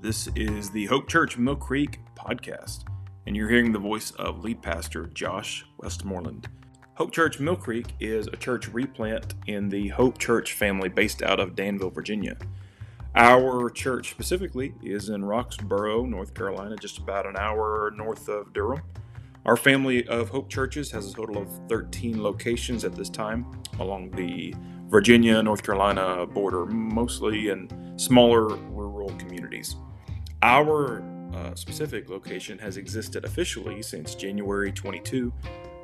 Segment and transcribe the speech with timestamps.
[0.00, 2.84] This is the Hope Church Mill Creek podcast,
[3.26, 6.46] and you're hearing the voice of lead pastor Josh Westmoreland.
[6.94, 11.40] Hope Church Mill Creek is a church replant in the Hope Church family based out
[11.40, 12.36] of Danville, Virginia.
[13.16, 18.82] Our church specifically is in Roxboro, North Carolina, just about an hour north of Durham.
[19.46, 24.12] Our family of Hope churches has a total of 13 locations at this time along
[24.12, 24.54] the
[24.90, 27.68] Virginia, North Carolina border, mostly in
[27.98, 28.56] smaller.
[30.42, 31.02] Our
[31.34, 35.32] uh, specific location has existed officially since January 22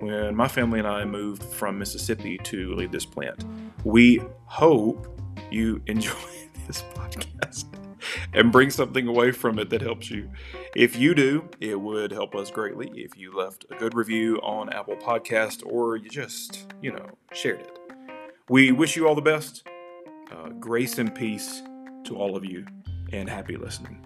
[0.00, 3.44] when my family and I moved from Mississippi to lead this plant.
[3.84, 6.12] We hope you enjoy
[6.66, 7.64] this podcast
[8.32, 10.30] and bring something away from it that helps you.
[10.76, 14.72] If you do, it would help us greatly if you left a good review on
[14.72, 17.78] Apple Podcast or you just, you know, shared it.
[18.48, 19.66] We wish you all the best.
[20.30, 21.62] Uh, grace and peace
[22.04, 22.66] to all of you,
[23.12, 24.04] and happy listening.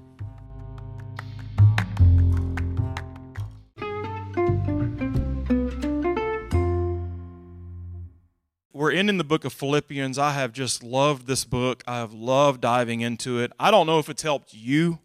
[8.79, 10.21] We're ending the book of Philippians.
[10.21, 11.83] I have just loved this book.
[11.89, 13.51] I have loved diving into it.
[13.59, 15.01] I don't know if it's helped you,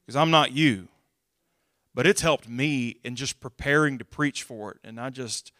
[0.00, 0.88] because I'm not you,
[1.94, 4.78] but it's helped me in just preparing to preach for it.
[4.84, 5.52] And I just,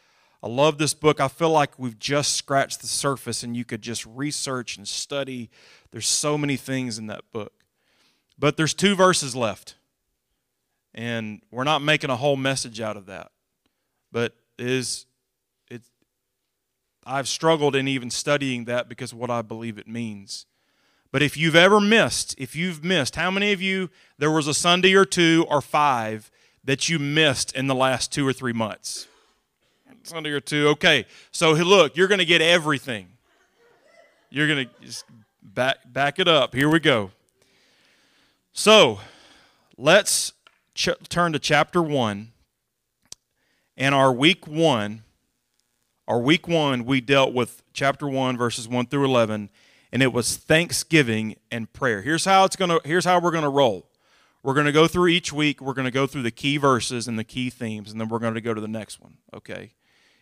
[0.42, 1.20] I love this book.
[1.20, 5.50] I feel like we've just scratched the surface and you could just research and study.
[5.90, 7.52] There's so many things in that book.
[8.38, 9.74] But there's two verses left.
[10.94, 13.32] And we're not making a whole message out of that.
[14.10, 15.04] But is
[17.04, 20.46] I've struggled in even studying that because of what I believe it means.
[21.10, 24.54] But if you've ever missed, if you've missed, how many of you there was a
[24.54, 26.30] Sunday or two or five
[26.64, 29.08] that you missed in the last 2 or 3 months?
[30.04, 30.68] Sunday or two.
[30.68, 33.08] Okay, so look, you're going to get everything.
[34.30, 35.04] You're going to just
[35.42, 36.54] back back it up.
[36.54, 37.10] Here we go.
[38.52, 39.00] So,
[39.76, 40.32] let's
[40.74, 42.32] ch- turn to chapter one.
[43.76, 45.02] And our week one,
[46.08, 49.50] our week one, we dealt with chapter one, verses one through eleven,
[49.92, 52.02] and it was thanksgiving and prayer.
[52.02, 52.80] Here's how it's gonna.
[52.84, 53.88] Here's how we're gonna roll.
[54.42, 55.60] We're to go through each week.
[55.60, 58.40] We're to go through the key verses and the key themes, and then we're to
[58.40, 59.18] go to the next one.
[59.32, 59.74] Okay.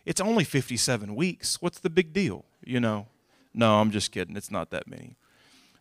[0.05, 1.61] It's only 57 weeks.
[1.61, 2.45] What's the big deal?
[2.63, 3.07] You know?
[3.53, 4.35] No, I'm just kidding.
[4.35, 5.15] It's not that many.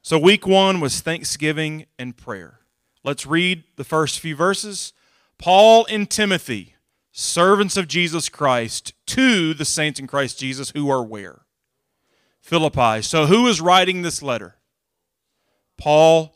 [0.02, 2.60] So, week one was thanksgiving and prayer.
[3.04, 4.92] Let's read the first few verses.
[5.38, 6.74] Paul and Timothy,
[7.20, 11.42] servants of Jesus Christ, to the saints in Christ Jesus who are where?
[12.40, 13.02] Philippi.
[13.02, 14.56] So, who is writing this letter?
[15.76, 16.34] Paul,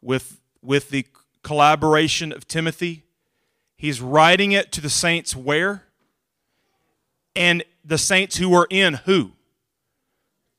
[0.00, 1.06] with, with the
[1.42, 3.04] collaboration of Timothy.
[3.76, 5.84] He's writing it to the saints where?
[7.34, 9.32] and the saints who are in who?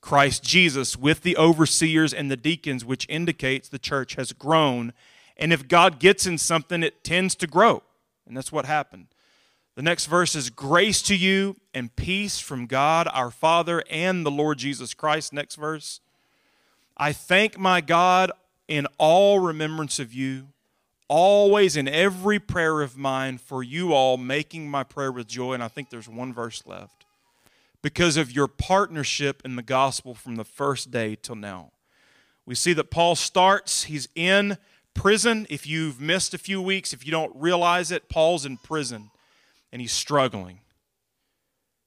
[0.02, 4.94] Christ Jesus with the overseers and the deacons, which indicates the church has grown.
[5.36, 7.82] And if God gets in something, it tends to grow.
[8.28, 9.08] And that's what happened.
[9.76, 14.32] The next verse is grace to you and peace from God our Father and the
[14.32, 15.34] Lord Jesus Christ.
[15.34, 16.00] Next verse.
[16.96, 18.32] I thank my God
[18.70, 20.48] in all remembrance of you
[21.10, 25.54] always in every prayer of mine for you all, making my prayer with joy.
[25.54, 27.06] And I think there's one verse left.
[27.82, 31.72] Because of your partnership in the gospel from the first day till now.
[32.46, 34.58] We see that Paul starts, he's in
[34.94, 35.46] prison.
[35.50, 39.12] If you've missed a few weeks, if you don't realize it, Paul's in prison
[39.72, 40.60] and he's struggling.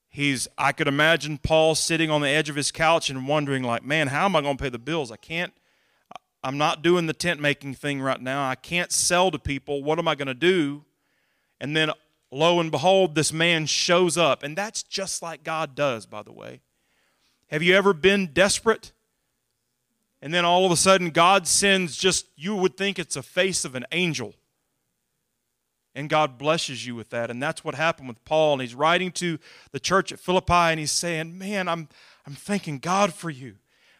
[0.09, 3.85] He's, I could imagine Paul sitting on the edge of his couch and wondering, like,
[3.85, 5.13] man, how am I going to pay the bills?
[5.13, 5.53] I can't
[6.43, 8.49] I'm not doing the tent making thing right now.
[8.49, 9.83] I can't sell to people.
[9.83, 10.85] What am I going to do?
[11.61, 11.91] And then
[12.31, 14.43] lo and behold, this man shows up.
[14.43, 16.61] And that's just like God does, by the way.
[17.49, 18.93] Have you ever been desperate?
[20.23, 23.65] And then all of a sudden, God sends just, you would think it's a face
[23.65, 24.35] of an angel.
[25.99, 27.29] And God blesses you with that.
[27.29, 28.53] And that's what happened with Paul.
[28.53, 29.37] And he's writing to
[29.73, 31.89] the church at Philippi and he's saying, Man, I'm,
[32.25, 33.57] I'm thanking God for you.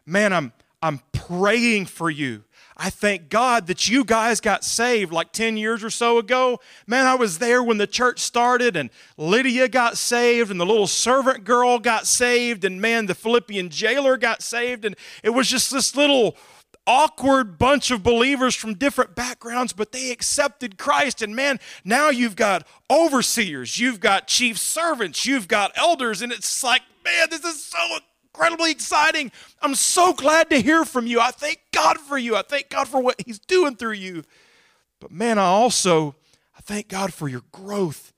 [0.07, 2.45] Man, I'm, I'm praying for you.
[2.77, 6.61] I thank God that you guys got saved like 10 years or so ago.
[6.87, 10.87] Man, I was there when the church started, and Lydia got saved, and the little
[10.87, 14.85] servant girl got saved, and man, the Philippian jailer got saved.
[14.85, 14.95] And
[15.25, 16.37] it was just this little
[16.89, 21.21] awkward bunch of believers from different backgrounds, but they accepted Christ.
[21.21, 26.65] And man, now you've got overseers, you've got chief servants, you've got elders, and it's
[26.65, 27.79] like, man, this is so
[28.25, 29.31] incredibly exciting.
[29.61, 31.21] I'm so glad to hear from you.
[31.21, 32.35] I thank God for you.
[32.35, 34.25] I thank God for what He's doing through you.
[34.99, 36.17] But man, I also
[36.57, 38.13] I thank God for your growth.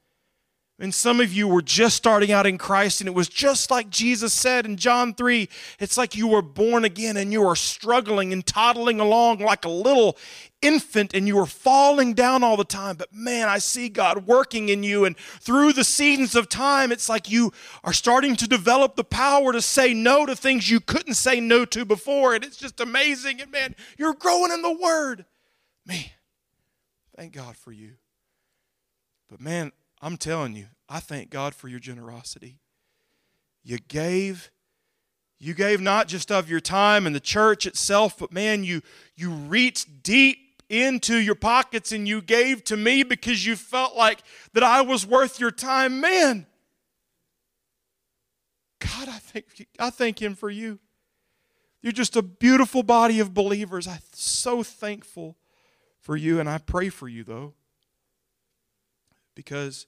[0.81, 3.91] And some of you were just starting out in Christ, and it was just like
[3.91, 5.47] Jesus said in John 3.
[5.79, 9.71] It's like you were born again and you are struggling and toddling along like a
[9.71, 10.17] little
[10.63, 12.97] infant and you are falling down all the time.
[12.97, 15.05] But man, I see God working in you.
[15.05, 17.53] And through the seasons of time, it's like you
[17.85, 21.67] are starting to develop the power to say no to things you couldn't say no
[21.67, 22.35] to before.
[22.35, 23.43] And it's just amazing.
[23.43, 25.27] And man, you're growing in the Word.
[25.85, 26.05] Man,
[27.17, 27.93] thank God for you.
[29.29, 32.59] But man, I'm telling you, I thank God for your generosity.
[33.63, 34.51] You gave
[35.43, 38.83] you gave not just of your time and the church itself, but man, you
[39.17, 44.21] you reached deep into your pockets and you gave to me because you felt like
[44.53, 46.01] that I was worth your time.
[46.01, 46.47] Man,
[48.79, 50.79] God, I thank I thank him for you.
[51.83, 53.89] You're just a beautiful body of believers.
[53.89, 55.37] I'm so thankful
[56.01, 57.55] for you and I pray for you though
[59.35, 59.87] because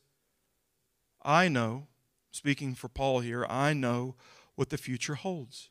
[1.22, 1.86] I know,
[2.30, 4.16] speaking for Paul here, I know
[4.54, 5.70] what the future holds.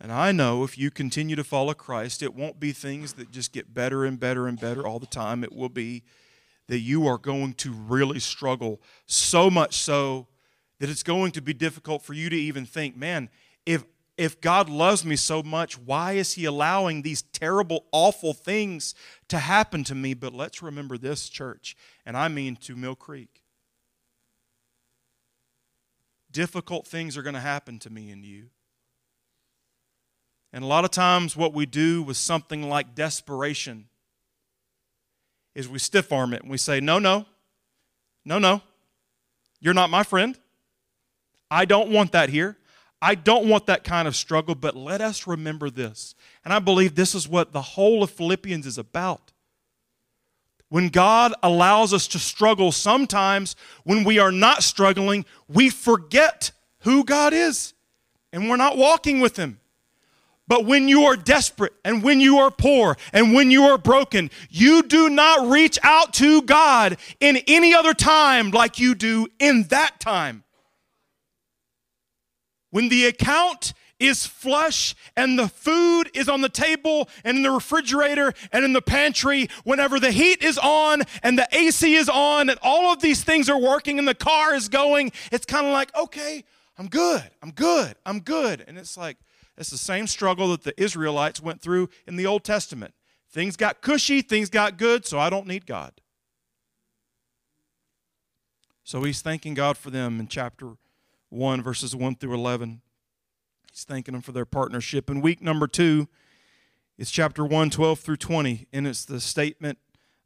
[0.00, 3.52] And I know if you continue to follow Christ, it won't be things that just
[3.52, 5.42] get better and better and better all the time.
[5.42, 6.02] It will be
[6.68, 10.26] that you are going to really struggle so much so
[10.80, 13.30] that it's going to be difficult for you to even think, man,
[13.64, 13.84] if
[14.18, 18.94] if God loves me so much, why is He allowing these terrible, awful things
[19.28, 20.14] to happen to me?
[20.14, 21.76] But let's remember this, church,
[22.06, 23.42] and I mean to Mill Creek.
[26.36, 28.48] Difficult things are going to happen to me and you.
[30.52, 33.86] And a lot of times, what we do with something like desperation
[35.54, 37.24] is we stiff arm it and we say, No, no,
[38.26, 38.60] no, no,
[39.60, 40.38] you're not my friend.
[41.50, 42.58] I don't want that here.
[43.00, 46.14] I don't want that kind of struggle, but let us remember this.
[46.44, 49.32] And I believe this is what the whole of Philippians is about.
[50.68, 53.54] When God allows us to struggle, sometimes
[53.84, 57.74] when we are not struggling, we forget who God is
[58.32, 59.60] and we're not walking with Him.
[60.48, 64.30] But when you are desperate and when you are poor and when you are broken,
[64.48, 69.64] you do not reach out to God in any other time like you do in
[69.64, 70.44] that time.
[72.70, 77.50] When the account is flush and the food is on the table and in the
[77.50, 82.50] refrigerator and in the pantry, whenever the heat is on and the AC is on
[82.50, 85.72] and all of these things are working and the car is going, it's kind of
[85.72, 86.44] like, okay,
[86.78, 88.64] I'm good, I'm good, I'm good.
[88.66, 89.16] And it's like,
[89.56, 92.94] it's the same struggle that the Israelites went through in the Old Testament.
[93.30, 95.92] Things got cushy, things got good, so I don't need God.
[98.84, 100.74] So he's thanking God for them in chapter
[101.30, 102.82] 1, verses 1 through 11.
[103.76, 105.10] He's thanking them for their partnership.
[105.10, 106.08] And week number two
[106.96, 108.66] is chapter 1, 12 through 20.
[108.72, 109.76] And it's the statement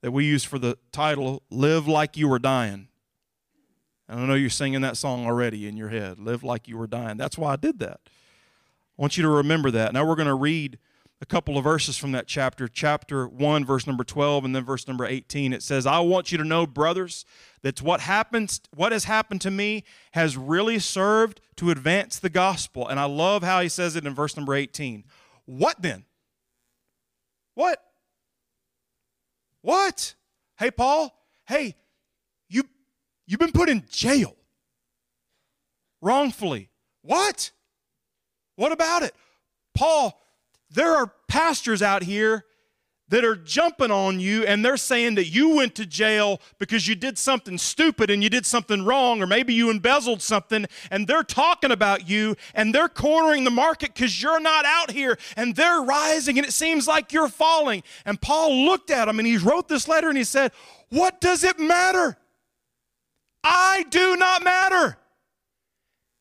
[0.02, 2.87] that we use for the title, Live Like You Were Dying.
[4.08, 6.87] And I know you're singing that song already in your head, Live Like You Were
[6.87, 7.17] Dying.
[7.17, 7.99] That's why I did that.
[8.06, 8.11] I
[9.02, 9.93] want you to remember that.
[9.93, 10.79] Now we're going to read
[11.20, 14.88] a couple of verses from that chapter, chapter 1, verse number 12, and then verse
[14.88, 15.52] number 18.
[15.52, 17.26] It says, I want you to know, brothers,
[17.62, 22.88] that what happens, what has happened to me has really served to advance the gospel.
[22.88, 25.05] And I love how he says it in verse number 18.
[25.44, 26.05] What then?
[27.55, 27.82] What?
[29.61, 30.14] What?
[30.58, 31.14] Hey, Paul,
[31.46, 31.76] hey,
[32.49, 32.64] you,
[33.26, 34.37] you've been put in jail
[36.00, 36.70] wrongfully.
[37.02, 37.50] What?
[38.56, 39.14] What about it?
[39.75, 40.19] Paul,
[40.70, 42.44] there are pastors out here
[43.10, 46.94] that are jumping on you and they're saying that you went to jail because you
[46.94, 51.24] did something stupid and you did something wrong, or maybe you embezzled something, and they're
[51.24, 55.82] talking about you and they're cornering the market because you're not out here and they're
[55.82, 57.82] rising and it seems like you're falling.
[58.05, 60.53] And Paul looked at him and he wrote this letter and he said,
[60.89, 62.17] What does it matter?
[63.43, 64.98] I do not matter.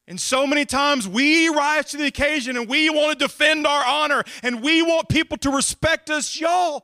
[0.09, 3.85] And so many times we rise to the occasion and we want to defend our
[3.85, 6.39] honor and we want people to respect us.
[6.39, 6.83] Y'all,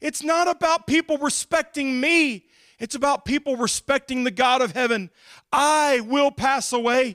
[0.00, 2.46] it's not about people respecting me,
[2.80, 5.10] it's about people respecting the God of heaven.
[5.52, 7.14] I will pass away.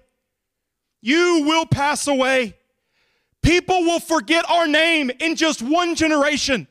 [1.02, 2.56] You will pass away.
[3.42, 6.70] People will forget our name in just one generation.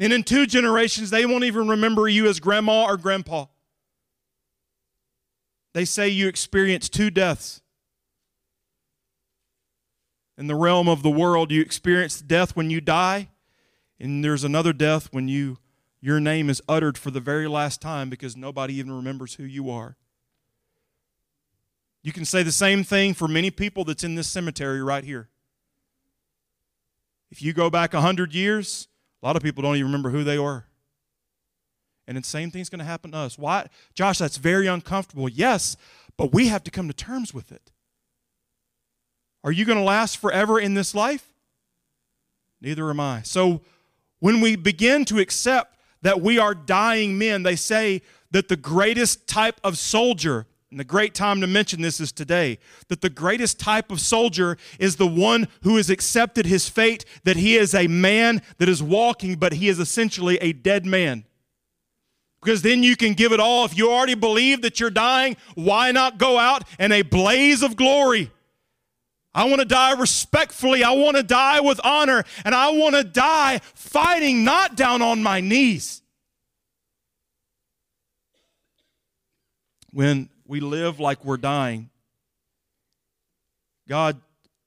[0.00, 3.44] And in two generations, they won't even remember you as grandma or grandpa.
[5.74, 7.60] They say you experience two deaths.
[10.38, 13.28] In the realm of the world, you experience death when you die,
[14.00, 15.58] and there's another death when you
[16.00, 19.70] your name is uttered for the very last time because nobody even remembers who you
[19.70, 19.96] are.
[22.02, 25.30] You can say the same thing for many people that's in this cemetery right here.
[27.30, 28.86] If you go back 100 years,
[29.22, 30.66] a lot of people don't even remember who they were.
[32.06, 33.38] And the same thing's going to happen to us.
[33.38, 33.66] Why?
[33.94, 35.28] Josh, that's very uncomfortable.
[35.28, 35.76] Yes,
[36.16, 37.70] but we have to come to terms with it.
[39.42, 41.32] Are you going to last forever in this life?
[42.60, 43.22] Neither am I.
[43.22, 43.62] So
[44.20, 49.26] when we begin to accept that we are dying men, they say that the greatest
[49.26, 52.58] type of soldier, and the great time to mention this is today,
[52.88, 57.36] that the greatest type of soldier is the one who has accepted his fate, that
[57.36, 61.24] he is a man that is walking, but he is essentially a dead man
[62.44, 63.64] because then you can give it all.
[63.64, 67.74] If you already believe that you're dying, why not go out in a blaze of
[67.74, 68.30] glory?
[69.34, 70.84] I want to die respectfully.
[70.84, 72.22] I want to die with honor.
[72.44, 76.02] And I want to die fighting, not down on my knees.
[79.90, 81.88] When we live like we're dying,
[83.88, 84.20] God,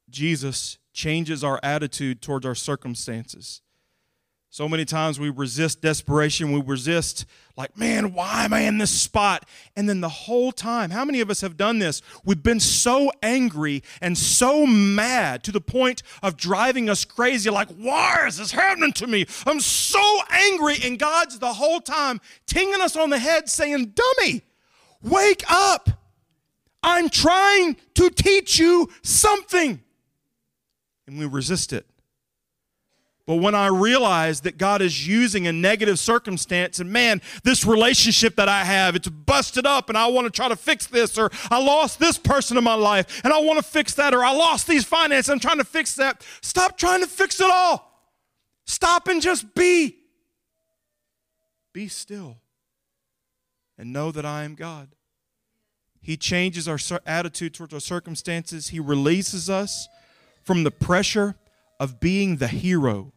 [0.10, 3.62] Jesus, changes our attitude towards our circumstances.
[4.57, 6.51] So many times we resist desperation.
[6.51, 9.47] We resist, like, man, why am I in this spot?
[9.75, 12.01] And then the whole time, how many of us have done this?
[12.25, 17.51] We've been so angry and so mad to the point of driving us crazy.
[17.51, 19.27] Like, why is this happening to me?
[19.45, 20.77] I'm so angry.
[20.83, 24.41] And God's the whole time tinging us on the head saying, dummy,
[25.03, 25.87] wake up.
[26.81, 29.83] I'm trying to teach you something.
[31.05, 31.87] And we resist it.
[33.27, 38.38] But when I realize that God is using a negative circumstance and man, this relationship
[38.38, 41.29] that I have, it's busted up and I want to try to fix this, or
[41.51, 44.31] I lost this person in my life and I want to fix that, or I
[44.31, 46.25] lost these finances, I'm trying to fix that.
[46.41, 48.10] Stop trying to fix it all.
[48.65, 49.98] Stop and just be.
[51.74, 52.38] Be still
[53.77, 54.96] and know that I am God.
[56.00, 59.89] He changes our attitude towards our circumstances, He releases us
[60.46, 61.36] from the pressure
[61.77, 63.12] of being the hero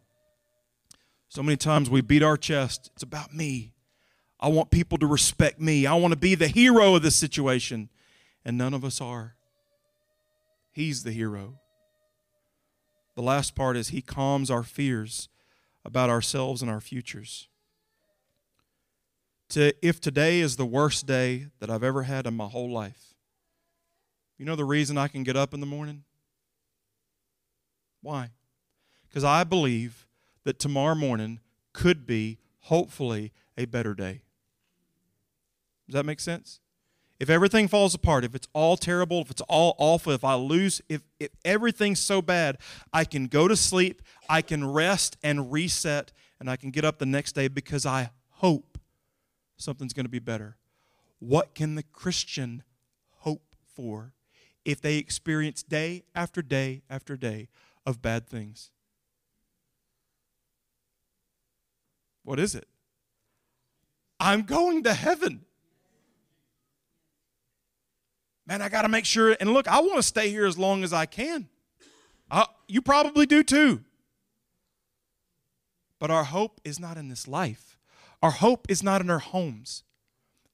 [1.31, 2.91] so many times we beat our chest.
[2.93, 3.73] It's about me.
[4.41, 5.87] I want people to respect me.
[5.87, 7.89] I want to be the hero of this situation.
[8.45, 9.37] And none of us are.
[10.73, 11.61] He's the hero.
[13.15, 15.29] The last part is He calms our fears
[15.85, 17.49] about ourselves and our futures.
[19.51, 23.15] To, if today is the worst day that I've ever had in my whole life,
[24.37, 26.03] you know the reason I can get up in the morning?
[28.03, 28.31] Why?
[29.09, 30.07] Because I believe
[30.51, 31.39] that tomorrow morning
[31.73, 34.23] could be, hopefully, a better day.
[35.87, 36.59] Does that make sense?
[37.21, 40.83] If everything falls apart, if it's all terrible, if it's all awful, if I lose,
[40.89, 42.59] if, if everything's so bad,
[42.93, 46.99] I can go to sleep, I can rest and reset, and I can get up
[46.99, 48.77] the next day because I hope
[49.57, 50.57] something's going to be better.
[51.21, 52.65] What can the Christian
[53.19, 54.15] hope for
[54.65, 57.47] if they experience day after day after day
[57.87, 58.73] of bad things?
[62.31, 62.69] What is it?
[64.21, 65.41] I'm going to heaven.
[68.47, 69.37] Man, I got to make sure.
[69.41, 71.49] And look, I want to stay here as long as I can.
[72.31, 73.83] Uh, you probably do too.
[75.99, 77.77] But our hope is not in this life.
[78.23, 79.83] Our hope is not in our homes.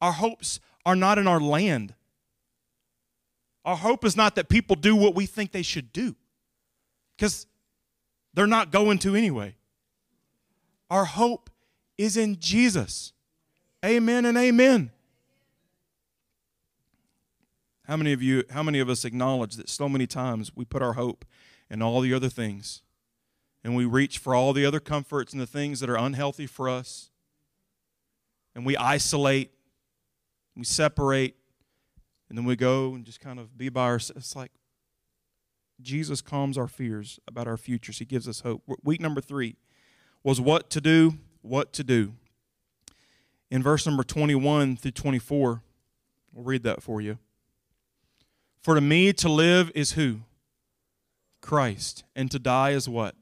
[0.00, 1.94] Our hopes are not in our land.
[3.66, 6.16] Our hope is not that people do what we think they should do
[7.18, 7.46] because
[8.32, 9.56] they're not going to anyway.
[10.88, 11.50] Our hope
[11.98, 13.12] is in Jesus.
[13.84, 14.90] Amen and amen.
[17.86, 20.82] How many of you, how many of us acknowledge that so many times we put
[20.82, 21.24] our hope
[21.70, 22.82] in all the other things
[23.62, 26.68] and we reach for all the other comforts and the things that are unhealthy for
[26.68, 27.10] us
[28.56, 29.52] and we isolate,
[30.56, 31.36] we separate,
[32.28, 34.24] and then we go and just kind of be by ourselves.
[34.24, 34.50] It's like
[35.80, 37.98] Jesus calms our fears about our futures.
[37.98, 38.62] He gives us hope.
[38.82, 39.56] Week number three
[40.24, 42.14] was what to do what to do.
[43.50, 45.62] In verse number 21 through 24,
[46.32, 47.18] we'll read that for you.
[48.60, 50.22] For to me to live is who?
[51.40, 52.04] Christ.
[52.16, 53.14] And to die is what?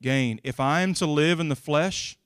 [0.00, 0.40] Gain.
[0.42, 2.16] If I am to live in the flesh,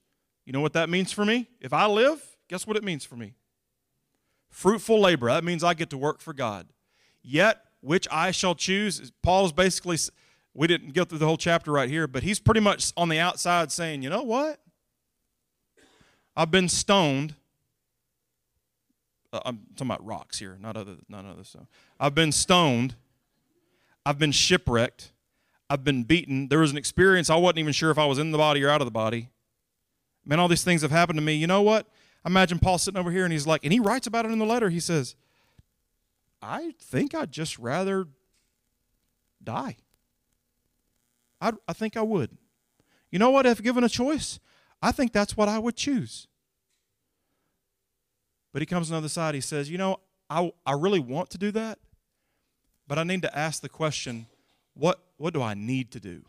[0.44, 1.48] you know what that means for me?
[1.60, 3.34] If I live, guess what it means for me?
[4.50, 5.26] Fruitful labor.
[5.26, 6.68] That means I get to work for God.
[7.22, 9.12] Yet, which I shall choose.
[9.22, 9.98] Paul is basically,
[10.54, 13.18] we didn't go through the whole chapter right here, but he's pretty much on the
[13.18, 14.60] outside saying, you know what?
[16.38, 17.34] I've been stoned.
[19.32, 21.66] Uh, I'm talking about rocks here, not other, not other stuff.
[21.98, 22.94] I've been stoned.
[24.06, 25.10] I've been shipwrecked.
[25.68, 26.46] I've been beaten.
[26.46, 28.70] There was an experience I wasn't even sure if I was in the body or
[28.70, 29.30] out of the body.
[30.24, 31.34] Man, all these things have happened to me.
[31.34, 31.88] You know what?
[32.24, 34.38] I imagine Paul sitting over here and he's like, and he writes about it in
[34.38, 34.70] the letter.
[34.70, 35.16] He says,
[36.40, 38.06] I think I'd just rather
[39.42, 39.76] die.
[41.40, 42.30] i I think I would.
[43.10, 43.44] You know what?
[43.44, 44.38] If given a choice,
[44.80, 46.27] I think that's what I would choose.
[48.58, 51.30] But he comes on the other side, he says, You know, I, I really want
[51.30, 51.78] to do that,
[52.88, 54.26] but I need to ask the question,
[54.74, 56.24] what, what do I need to do?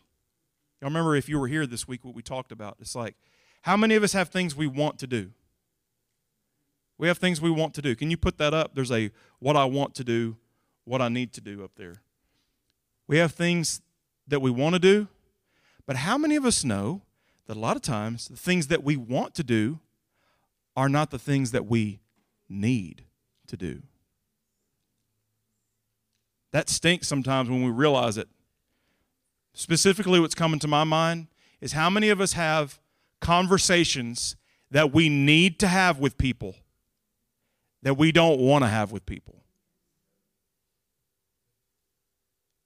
[0.80, 2.76] Y'all remember if you were here this week what we talked about?
[2.80, 3.16] It's like,
[3.62, 5.32] how many of us have things we want to do?
[6.98, 7.96] We have things we want to do.
[7.96, 8.76] Can you put that up?
[8.76, 9.10] There's a
[9.40, 10.36] what I want to do,
[10.84, 11.96] what I need to do up there.
[13.08, 13.82] We have things
[14.28, 15.08] that we want to do,
[15.84, 17.02] but how many of us know
[17.48, 19.80] that a lot of times the things that we want to do
[20.76, 21.98] are not the things that we
[22.50, 23.06] need
[23.46, 23.82] to do?
[26.52, 28.28] That stinks sometimes when we realize it.
[29.54, 31.28] Specifically, what's coming to my mind
[31.60, 32.80] is how many of us have
[33.20, 34.36] conversations
[34.70, 36.56] that we need to have with people
[37.82, 39.39] that we don't want to have with people.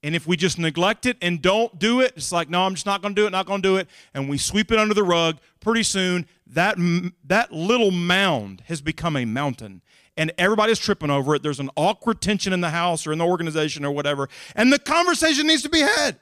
[0.05, 2.85] And if we just neglect it and don't do it, it's like, no, I'm just
[2.85, 4.93] not going to do it, not going to do it, and we sweep it under
[4.93, 6.77] the rug, pretty soon that,
[7.23, 9.81] that little mound has become a mountain.
[10.15, 11.41] And everybody's tripping over it.
[11.41, 14.29] There's an awkward tension in the house or in the organization or whatever.
[14.55, 16.19] And the conversation needs to be had.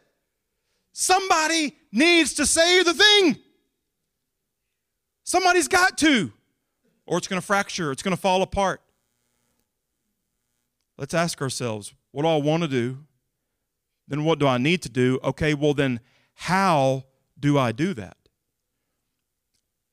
[0.93, 3.37] Somebody needs to say the thing.
[5.25, 6.31] Somebody's got to,
[7.05, 8.79] or it's going to fracture, it's going to fall apart.
[10.97, 12.99] Let's ask ourselves what do I want to do?
[14.07, 15.19] Then what do I need to do?
[15.23, 15.99] Okay, well, then
[16.35, 17.03] how
[17.39, 18.17] do I do that?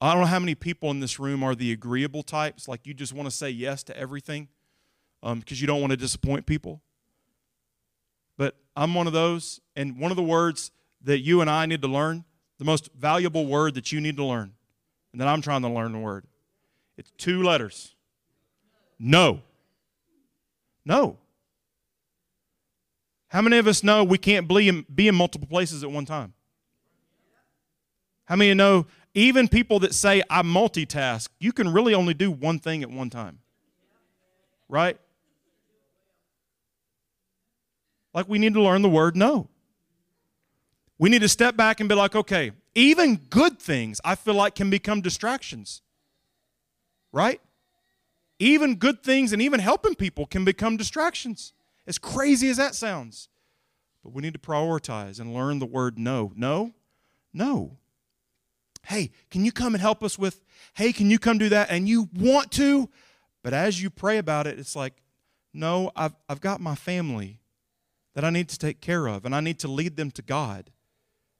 [0.00, 2.94] I don't know how many people in this room are the agreeable types, like you
[2.94, 4.48] just want to say yes to everything
[5.20, 6.80] because um, you don't want to disappoint people.
[8.38, 10.70] But I'm one of those, and one of the words
[11.02, 12.24] that you and I need to learn,
[12.58, 14.54] the most valuable word that you need to learn,
[15.12, 16.24] and that I'm trying to learn the word.
[16.96, 17.94] It's two letters.
[18.98, 19.42] No.
[20.84, 21.18] No.
[23.30, 26.34] How many of us know we can't be in multiple places at one time?
[28.24, 32.58] How many know even people that say I multitask, you can really only do one
[32.58, 33.38] thing at one time?
[34.68, 34.98] Right?
[38.12, 39.48] Like we need to learn the word no.
[40.98, 44.56] We need to step back and be like, okay, even good things I feel like
[44.56, 45.82] can become distractions.
[47.12, 47.40] Right?
[48.40, 51.52] Even good things and even helping people can become distractions.
[51.90, 53.28] As crazy as that sounds.
[54.04, 56.32] But we need to prioritize and learn the word no.
[56.36, 56.72] No?
[57.32, 57.78] No.
[58.86, 60.40] Hey, can you come and help us with,
[60.74, 61.68] hey, can you come do that?
[61.68, 62.88] And you want to,
[63.42, 65.02] but as you pray about it, it's like,
[65.52, 67.40] no, I've, I've got my family
[68.14, 70.70] that I need to take care of, and I need to lead them to God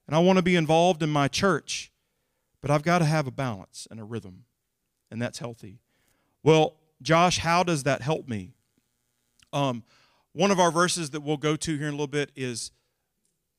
[0.05, 1.89] and I want to be involved in my church,
[2.59, 4.43] but I've got to have a balance and a rhythm,
[5.09, 5.79] and that's healthy.
[6.43, 8.51] Well, Josh, how does that help me?
[9.53, 9.83] Um,
[10.33, 12.71] one of our verses that we'll go to here in a little bit is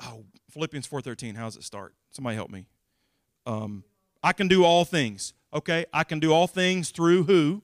[0.01, 1.37] oh, Philippians 4:13.
[1.37, 1.95] How does it start?
[2.11, 2.67] Somebody help me.
[3.47, 3.85] Um,
[4.23, 5.35] I can do all things.
[5.55, 7.63] Okay, I can do all things through who?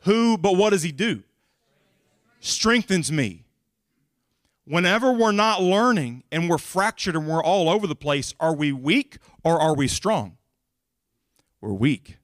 [0.00, 1.22] Who, but what does he do?
[2.40, 3.46] Strengthens me
[4.66, 8.72] whenever we're not learning and we're fractured and we're all over the place, are we
[8.72, 10.36] weak or are we strong?
[11.60, 12.18] We're weak.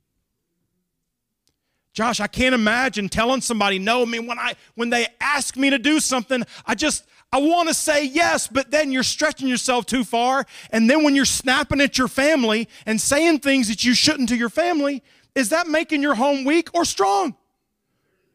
[1.92, 4.02] Josh, I can't imagine telling somebody no.
[4.02, 7.68] I mean, when I when they ask me to do something, I just I want
[7.68, 10.46] to say yes, but then you're stretching yourself too far.
[10.70, 14.36] And then when you're snapping at your family and saying things that you shouldn't to
[14.36, 15.02] your family,
[15.34, 17.36] is that making your home weak or strong?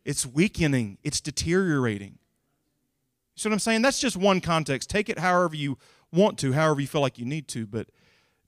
[0.05, 2.17] It's weakening, it's deteriorating.
[3.35, 3.81] You see what I'm saying?
[3.81, 4.89] That's just one context.
[4.89, 5.77] Take it however you
[6.11, 7.67] want to, however you feel like you need to.
[7.67, 7.89] But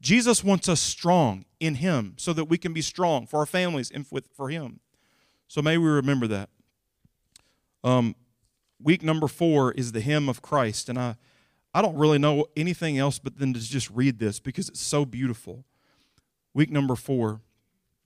[0.01, 3.91] Jesus wants us strong in Him so that we can be strong for our families
[3.91, 4.79] and for Him.
[5.49, 6.49] So may we remember that.
[7.83, 8.15] Um,
[8.81, 10.87] week number four is the hymn of Christ.
[10.87, 11.15] And I,
[11.73, 15.05] I don't really know anything else but then to just read this because it's so
[15.05, 15.65] beautiful.
[16.53, 17.41] Week number four,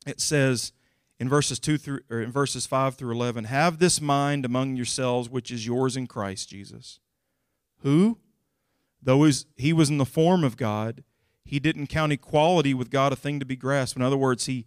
[0.08, 0.72] it says,
[1.20, 5.30] in verses 2 through or in verses 5 through 11 have this mind among yourselves
[5.30, 7.00] which is yours in Christ Jesus
[7.78, 8.18] who
[9.02, 11.04] though he was in the form of God
[11.46, 14.66] he didn't count equality with God a thing to be grasped in other words he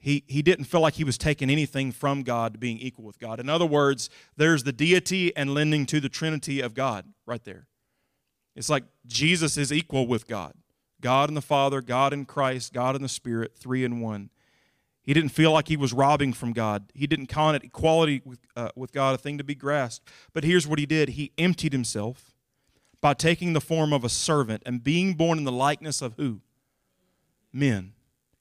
[0.00, 3.18] he, he didn't feel like he was taking anything from God to being equal with
[3.18, 3.38] God.
[3.38, 7.66] In other words, there's the deity and lending to the Trinity of God right there.
[8.56, 10.54] It's like Jesus is equal with God
[11.00, 14.30] God and the Father, God and Christ, God and the Spirit, three in one.
[15.02, 16.92] He didn't feel like he was robbing from God.
[16.94, 20.06] He didn't count it equality with, uh, with God a thing to be grasped.
[20.34, 22.34] But here's what he did he emptied himself
[23.00, 26.42] by taking the form of a servant and being born in the likeness of who?
[27.52, 27.94] Men.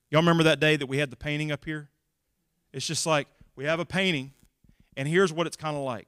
[0.09, 1.89] Y'all remember that day that we had the painting up here?
[2.73, 4.31] It's just like we have a painting,
[4.97, 6.07] and here's what it's kind of like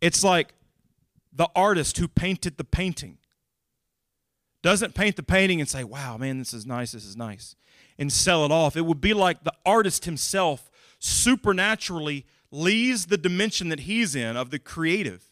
[0.00, 0.54] it's like
[1.32, 3.18] the artist who painted the painting
[4.62, 7.54] doesn't paint the painting and say, wow, man, this is nice, this is nice
[7.98, 8.76] and sell it off.
[8.76, 14.50] It would be like the artist himself supernaturally leaves the dimension that he's in of
[14.50, 15.24] the creative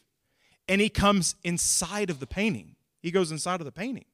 [0.67, 2.75] and he comes inside of the painting.
[3.01, 4.05] He goes inside of the painting.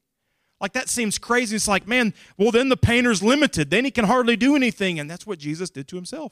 [0.63, 1.57] Like that seems crazy.
[1.57, 3.69] It's like, man, well, then the painter's limited.
[3.69, 4.97] Then he can hardly do anything.
[4.97, 6.31] And that's what Jesus did to himself.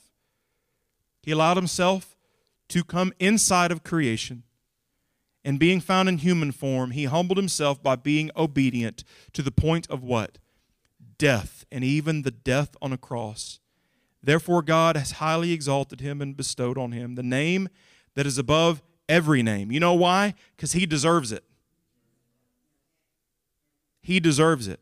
[1.21, 2.15] He allowed himself
[2.69, 4.43] to come inside of creation.
[5.43, 9.85] And being found in human form, he humbled himself by being obedient to the point
[9.89, 10.37] of what?
[11.17, 13.59] Death, and even the death on a cross.
[14.23, 17.67] Therefore, God has highly exalted him and bestowed on him the name
[18.15, 19.73] that is above every name.
[19.73, 20.35] You know why?
[20.55, 21.43] Because he deserves it.
[24.01, 24.79] He deserves it.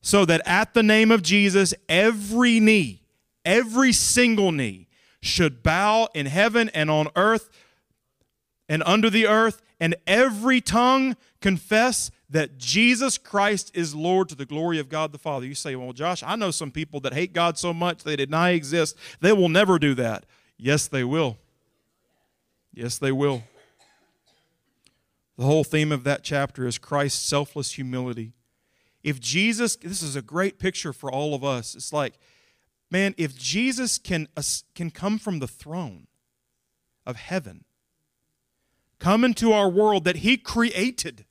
[0.00, 3.02] So that at the name of Jesus, every knee,
[3.44, 4.88] every single knee,
[5.20, 7.50] should bow in heaven and on earth
[8.68, 14.44] and under the earth, and every tongue confess that Jesus Christ is Lord to the
[14.44, 15.46] glory of God the Father.
[15.46, 18.50] You say, Well, Josh, I know some people that hate God so much they deny
[18.50, 18.96] exist.
[19.20, 20.26] They will never do that.
[20.58, 21.38] Yes, they will.
[22.74, 23.44] Yes, they will.
[25.38, 28.32] The whole theme of that chapter is Christ's selfless humility.
[29.02, 31.74] If Jesus, this is a great picture for all of us.
[31.74, 32.18] It's like,
[32.90, 34.28] man, if Jesus can,
[34.74, 36.08] can come from the throne
[37.06, 37.64] of heaven,
[38.98, 41.24] come into our world that He created,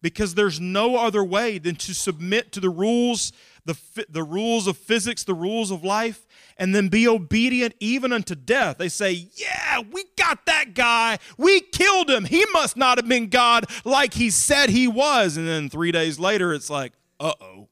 [0.00, 3.32] because there's no other way than to submit to the rules,
[3.68, 6.26] the, the rules of physics, the rules of life,
[6.56, 8.78] and then be obedient even unto death.
[8.78, 11.18] They say, Yeah, we got that guy.
[11.36, 12.24] We killed him.
[12.24, 15.36] He must not have been God like he said he was.
[15.36, 17.68] And then three days later, it's like, Uh oh.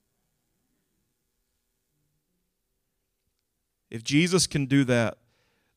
[3.91, 5.17] If Jesus can do that,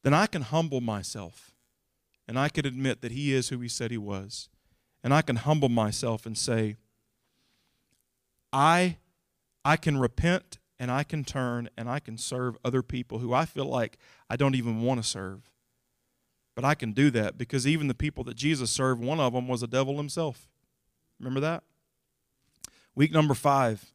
[0.04, 1.52] then I can humble myself
[2.28, 4.50] and I can admit that he is who he said he was.
[5.02, 6.76] And I can humble myself and say,
[8.52, 8.98] I,
[9.64, 13.46] I can repent and I can turn and I can serve other people who I
[13.46, 13.98] feel like
[14.30, 15.52] I don't even want to serve.
[16.56, 19.48] But I can do that because even the people that Jesus served, one of them
[19.48, 20.48] was a devil himself.
[21.20, 21.64] Remember that?
[22.96, 23.94] Week number five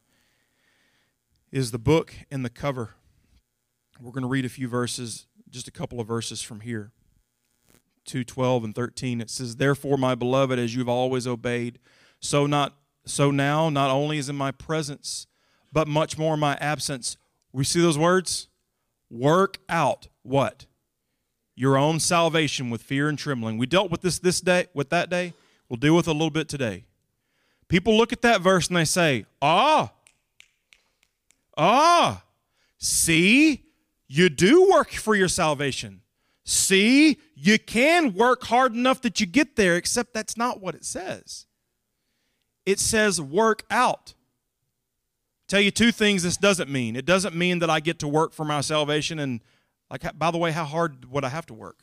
[1.51, 2.95] is the book and the cover.
[3.99, 6.91] We're going to read a few verses, just a couple of verses from here.
[8.05, 11.79] 2 12 and 13 it says therefore my beloved as you've always obeyed
[12.21, 15.25] so not so now not only is in my presence
[15.75, 17.17] but much more in my absence.
[17.51, 18.47] We see those words?
[19.11, 20.65] Work out what?
[21.53, 23.57] Your own salvation with fear and trembling.
[23.57, 25.33] We dealt with this this day, with that day.
[25.67, 26.85] We'll deal with it a little bit today.
[27.67, 29.91] People look at that verse and they say, ah,
[31.57, 32.23] ah,
[32.77, 33.65] see,
[34.07, 36.01] you do work for your salvation.
[36.45, 40.85] See, you can work hard enough that you get there, except that's not what it
[40.85, 41.47] says.
[42.65, 44.13] It says work out.
[45.47, 46.95] Tell you two things this doesn't mean.
[46.95, 49.41] It doesn't mean that I get to work for my salvation and
[49.89, 51.79] like by the way, how hard would I have to work?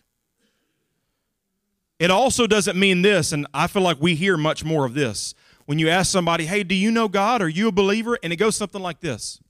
[1.98, 5.34] It also doesn't mean this, and I feel like we hear much more of this.
[5.66, 7.40] When you ask somebody, hey, do you know God?
[7.40, 8.18] Are you a believer?
[8.24, 9.40] And it goes something like this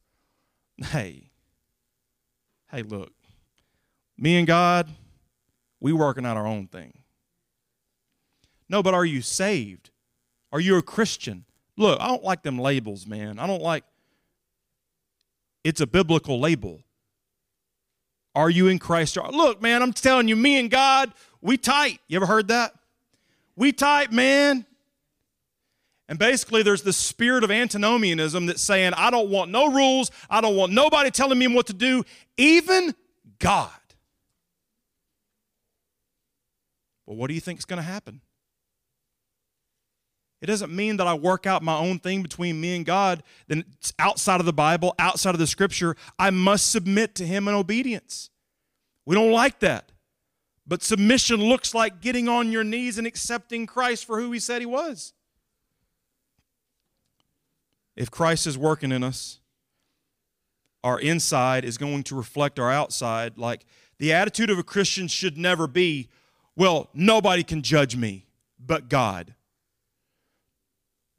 [0.77, 1.31] Hey,
[2.71, 3.13] hey, look,
[4.19, 4.89] me and God,
[5.81, 6.99] we working out our own thing.
[8.69, 9.91] No, but are you saved?
[10.53, 11.45] Are you a Christian?
[11.79, 13.39] Look, I don't like them labels, man.
[13.39, 13.85] I don't like
[15.65, 16.81] it's a biblical label.
[18.35, 19.17] Are you in Christ?
[19.17, 22.01] Look, man, I'm telling you, me and God, we tight.
[22.09, 22.73] You ever heard that?
[23.57, 24.65] We tight, man.
[26.09, 30.11] And basically, there's this spirit of antinomianism that's saying, I don't want no rules.
[30.29, 32.05] I don't want nobody telling me what to do,
[32.37, 32.95] even
[33.39, 33.71] God.
[37.07, 38.21] Well, what do you think is going to happen?
[40.43, 43.65] It doesn't mean that I work out my own thing between me and God, then
[43.79, 45.97] it's outside of the Bible, outside of the scripture.
[46.19, 48.29] I must submit to Him in obedience.
[49.07, 49.93] We don't like that.
[50.67, 54.61] But submission looks like getting on your knees and accepting Christ for who He said
[54.61, 55.13] He was.
[57.95, 59.39] If Christ is working in us,
[60.83, 63.39] our inside is going to reflect our outside.
[63.39, 63.65] Like
[63.99, 66.09] the attitude of a Christian should never be,
[66.57, 68.27] well, nobody can judge me
[68.59, 69.35] but God.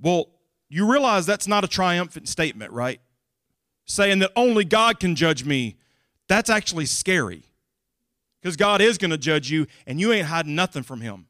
[0.03, 0.27] Well,
[0.69, 2.99] you realize that's not a triumphant statement, right?
[3.85, 5.77] Saying that only God can judge me,
[6.27, 7.43] that's actually scary.
[8.41, 11.27] Because God is going to judge you, and you ain't hiding nothing from Him.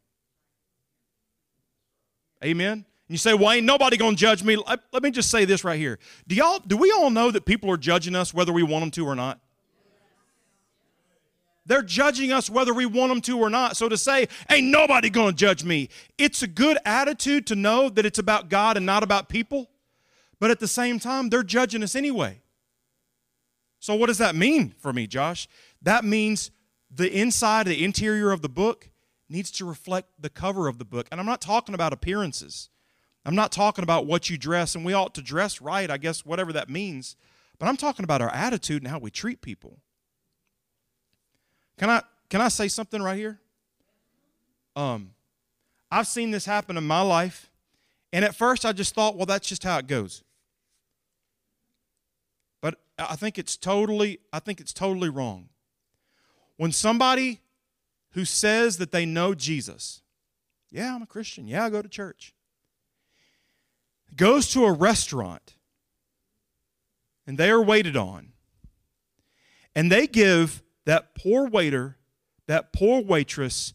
[2.43, 2.71] Amen?
[2.71, 4.55] And you say, well, ain't nobody going to judge me.
[4.55, 5.99] Let, let me just say this right here.
[6.27, 8.91] Do, y'all, do we all know that people are judging us whether we want them
[8.91, 9.39] to or not?
[11.65, 13.77] They're judging us whether we want them to or not.
[13.77, 17.89] So to say, ain't nobody going to judge me, it's a good attitude to know
[17.89, 19.69] that it's about God and not about people.
[20.39, 22.41] But at the same time, they're judging us anyway.
[23.79, 25.47] So, what does that mean for me, Josh?
[25.81, 26.51] That means
[26.89, 28.89] the inside, the interior of the book
[29.29, 31.07] needs to reflect the cover of the book.
[31.11, 32.69] And I'm not talking about appearances.
[33.25, 36.25] I'm not talking about what you dress, and we ought to dress right, I guess,
[36.25, 37.15] whatever that means.
[37.57, 39.79] But I'm talking about our attitude and how we treat people.
[41.77, 43.39] Can I can I say something right here?
[44.75, 45.11] Um,
[45.91, 47.51] I've seen this happen in my life,
[48.11, 50.23] and at first I just thought, well, that's just how it goes.
[52.61, 55.49] But I think it's totally, I think it's totally wrong.
[56.57, 57.41] When somebody
[58.13, 60.01] who says that they know Jesus,
[60.71, 62.33] yeah, I'm a Christian, yeah, I go to church,
[64.15, 65.55] goes to a restaurant
[67.27, 68.33] and they are waited on,
[69.75, 71.97] and they give that poor waiter,
[72.47, 73.73] that poor waitress,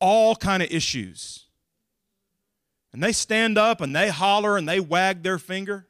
[0.00, 1.46] all kind of issues.
[2.92, 5.86] And they stand up and they holler and they wag their finger.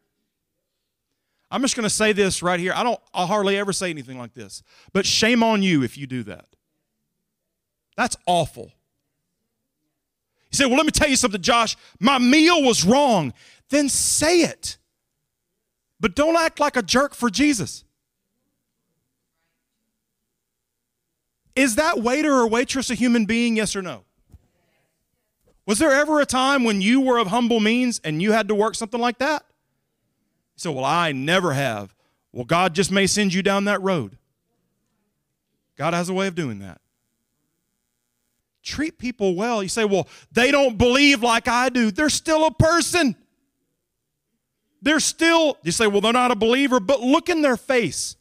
[1.50, 2.72] I'm just going to say this right here.
[2.74, 4.62] I don't I hardly ever say anything like this.
[4.92, 6.46] But shame on you if you do that.
[7.96, 8.72] That's awful.
[10.50, 11.76] He said, Well, let me tell you something, Josh.
[12.00, 13.32] My meal was wrong.
[13.68, 14.78] Then say it.
[16.00, 17.84] But don't act like a jerk for Jesus.
[21.56, 24.04] Is that waiter or waitress a human being, yes or no?
[25.66, 28.54] Was there ever a time when you were of humble means and you had to
[28.54, 29.44] work something like that?
[30.56, 31.94] Said, Well, I never have.
[32.32, 34.18] Well, God just may send you down that road.
[35.76, 36.80] God has a way of doing that.
[38.62, 39.62] Treat people well.
[39.62, 41.90] You say, Well, they don't believe like I do.
[41.90, 43.16] They're still a person.
[44.82, 48.16] They're still, you say, Well, they're not a believer, but look in their face.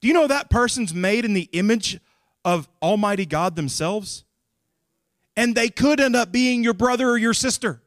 [0.00, 1.98] Do you know that person's made in the image
[2.44, 4.24] of Almighty God themselves?
[5.36, 7.82] And they could end up being your brother or your sister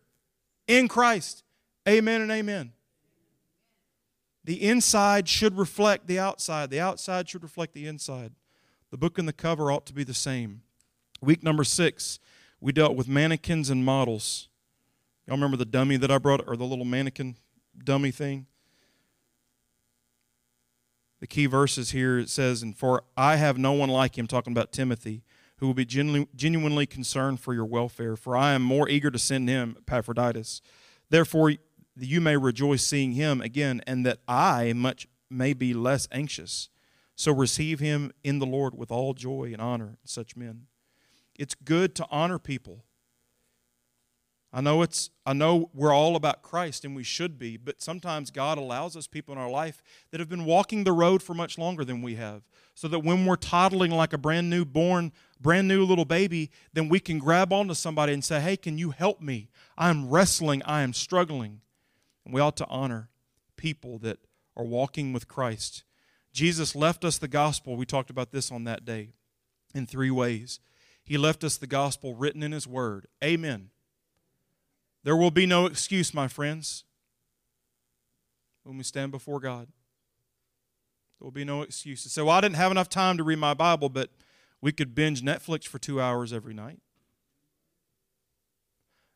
[0.68, 1.44] in Christ.
[1.88, 2.72] Amen and amen.
[4.46, 8.34] The inside should reflect the outside, the outside should reflect the inside.
[8.92, 10.62] The book and the cover ought to be the same.
[11.22, 12.20] Week number six,
[12.60, 14.50] we dealt with mannequins and models.
[15.26, 17.38] Y'all remember the dummy that I brought, or the little mannequin
[17.84, 18.46] dummy thing?
[21.24, 24.52] The key verses here it says, And for I have no one like him, talking
[24.52, 25.24] about Timothy,
[25.60, 28.18] who will be genuinely concerned for your welfare.
[28.18, 30.62] For I am more eager to send him, Epaphroditus.
[31.10, 31.54] Therefore,
[31.98, 36.68] you may rejoice seeing him again, and that I much may be less anxious.
[37.16, 40.64] So receive him in the Lord with all joy and honor, such men.
[41.40, 42.84] It's good to honor people.
[44.56, 48.30] I know it's I know we're all about Christ and we should be, but sometimes
[48.30, 51.58] God allows us people in our life that have been walking the road for much
[51.58, 52.44] longer than we have.
[52.76, 55.12] So that when we're toddling like a brand new born,
[55.42, 58.92] brand new little baby, then we can grab onto somebody and say, "Hey, can you
[58.92, 59.50] help me?
[59.76, 61.62] I'm wrestling, I am struggling."
[62.24, 63.10] And we ought to honor
[63.56, 64.20] people that
[64.56, 65.84] are walking with Christ.
[66.32, 67.76] Jesus left us the gospel.
[67.76, 69.14] We talked about this on that day
[69.74, 70.60] in three ways.
[71.04, 73.08] He left us the gospel written in his word.
[73.24, 73.72] Amen
[75.04, 76.84] there will be no excuse, my friends,
[78.64, 79.68] when we stand before God.
[81.20, 82.12] There will be no excuses.
[82.12, 84.10] So, well, I didn't have enough time to read my Bible, but
[84.62, 86.80] we could binge Netflix for two hours every night.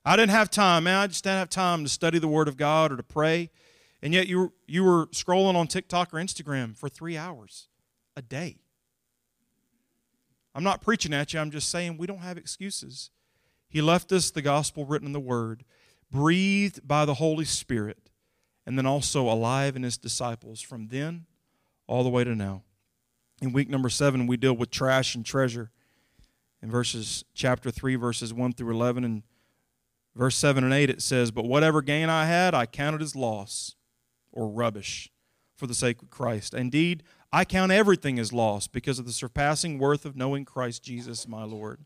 [0.04, 1.00] I didn't have time, man.
[1.00, 3.50] I just didn't have time to study the Word of God or to pray.
[4.02, 7.68] And yet you you were scrolling on TikTok or Instagram for three hours
[8.16, 8.60] a day.
[10.56, 13.10] I'm not preaching at you, I'm just saying we don't have excuses.
[13.70, 15.66] He left us the gospel written in the Word
[16.12, 18.10] breathed by the Holy Spirit,
[18.66, 21.26] and then also alive in his disciples from then
[21.88, 22.64] all the way to now.
[23.42, 25.72] In week number seven, we deal with trash and treasure.
[26.62, 29.24] In verses chapter 3, verses 1 through 11, and
[30.16, 33.76] verse 7 and 8, it says, But whatever gain I had, I counted as loss
[34.32, 35.12] or rubbish
[35.56, 36.54] for the sake of Christ.
[36.54, 41.28] Indeed, I count everything as loss because of the surpassing worth of knowing Christ Jesus,
[41.28, 41.86] my Lord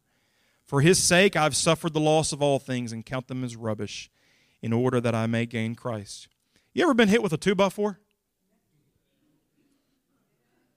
[0.71, 4.09] for his sake, I've suffered the loss of all things and count them as rubbish
[4.61, 6.29] in order that I may gain Christ.
[6.71, 7.99] You ever been hit with a two by four?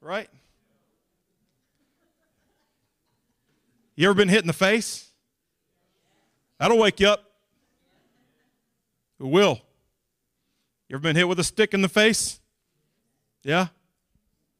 [0.00, 0.28] Right?
[3.94, 5.12] You ever been hit in the face?
[6.58, 7.30] That'll wake you up.
[9.20, 9.60] It will.
[10.88, 12.40] You ever been hit with a stick in the face?
[13.44, 13.68] Yeah?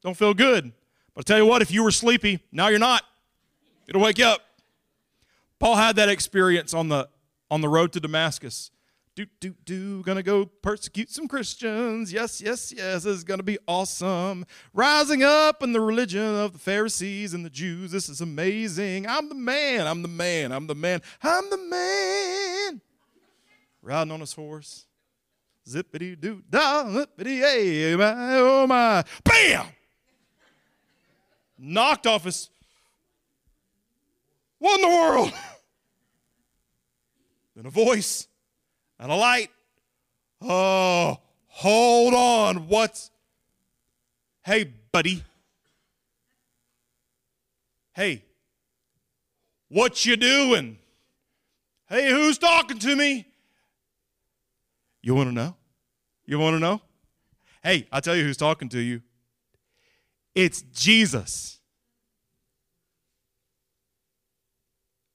[0.00, 0.70] Don't feel good.
[1.12, 3.02] But I tell you what, if you were sleepy, now you're not.
[3.88, 4.40] It'll wake you up.
[5.64, 7.08] Paul had that experience on the
[7.50, 8.70] on the road to Damascus.
[9.14, 12.12] Do do do, gonna go persecute some Christians.
[12.12, 14.44] Yes, yes, yes, this is gonna be awesome.
[14.74, 17.92] Rising up in the religion of the Pharisees and the Jews.
[17.92, 19.06] This is amazing.
[19.06, 19.86] I'm the man.
[19.86, 20.52] I'm the man.
[20.52, 21.00] I'm the man.
[21.22, 22.82] I'm the man.
[23.80, 24.84] Riding on his horse.
[25.66, 29.02] Zippity doo da, zippity hey, my oh my.
[29.24, 29.64] Bam!
[31.58, 32.50] knocked off his.
[34.58, 35.32] What in the world?
[37.54, 38.28] then a voice
[38.98, 39.50] and a light.
[40.40, 42.68] Oh, hold on.
[42.68, 43.10] What's.
[44.42, 45.22] Hey, buddy.
[47.94, 48.24] Hey,
[49.68, 50.78] what you doing?
[51.88, 53.26] Hey, who's talking to me?
[55.00, 55.54] You want to know?
[56.26, 56.80] You want to know?
[57.62, 59.02] Hey, I'll tell you who's talking to you.
[60.34, 61.60] It's Jesus.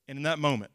[0.08, 0.71] And in that moment,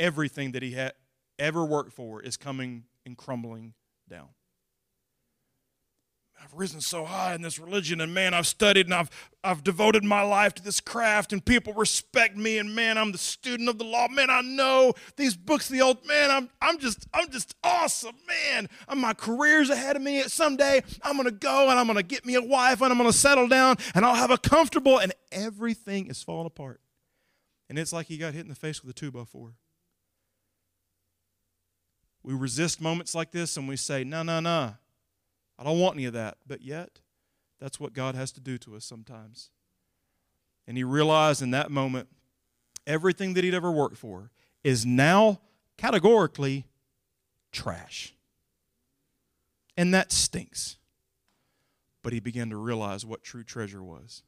[0.00, 0.94] everything that he had
[1.38, 3.74] ever worked for is coming and crumbling
[4.08, 4.30] down.
[6.42, 9.10] I've risen so high in this religion, and man, I've studied and I've,
[9.44, 13.18] I've devoted my life to this craft, and people respect me, and man, I'm the
[13.18, 14.08] student of the law.
[14.08, 18.70] Man, I know these books, the old man, I'm, I'm just, I'm just awesome, man.
[18.88, 20.22] Uh, my career's ahead of me.
[20.22, 23.46] Someday I'm gonna go and I'm gonna get me a wife and I'm gonna settle
[23.46, 26.80] down and I'll have a comfortable, and everything is falling apart.
[27.68, 29.56] And it's like he got hit in the face with a two by four.
[32.22, 34.74] We resist moments like this and we say, no, no, no.
[35.58, 36.38] I don't want any of that.
[36.46, 37.00] But yet,
[37.60, 39.50] that's what God has to do to us sometimes.
[40.66, 42.08] And he realized in that moment
[42.86, 44.30] everything that he'd ever worked for
[44.64, 45.40] is now
[45.76, 46.66] categorically
[47.52, 48.14] trash.
[49.76, 50.76] And that stinks.
[52.02, 54.22] But he began to realize what true treasure was,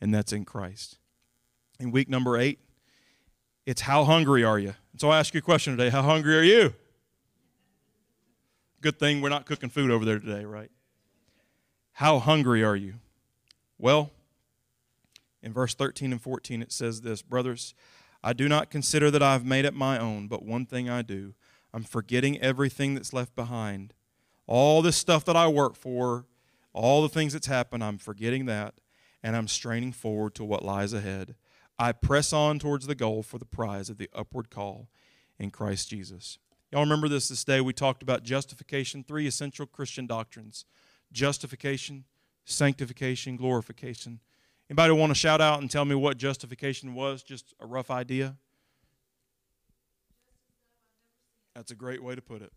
[0.00, 0.98] and that's in Christ.
[1.80, 2.60] In week number eight,
[3.66, 4.74] it's how hungry are you?
[4.92, 6.74] And so I ask you a question today how hungry are you?
[8.82, 10.70] Good thing we're not cooking food over there today, right?
[11.92, 12.94] How hungry are you?
[13.78, 14.10] Well,
[15.42, 17.74] in verse 13 and 14, it says this Brothers,
[18.22, 21.34] I do not consider that I've made it my own, but one thing I do.
[21.72, 23.94] I'm forgetting everything that's left behind.
[24.46, 26.26] All this stuff that I work for,
[26.72, 28.74] all the things that's happened, I'm forgetting that,
[29.22, 31.34] and I'm straining forward to what lies ahead.
[31.78, 34.88] I press on towards the goal for the prize of the upward call
[35.38, 36.38] in Christ Jesus.
[36.70, 37.60] Y'all remember this this day?
[37.60, 40.64] We talked about justification, three essential Christian doctrines
[41.12, 42.04] justification,
[42.44, 44.20] sanctification, glorification.
[44.70, 47.24] Anybody want to shout out and tell me what justification was?
[47.24, 48.36] Just a rough idea?
[51.56, 52.52] That's a great way to put it.